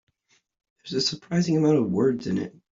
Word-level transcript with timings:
There's 0.77 0.93
a 0.93 1.07
surprising 1.07 1.57
amount 1.57 1.77
of 1.77 1.91
words 1.91 2.25
in 2.25 2.39
it. 2.39 2.55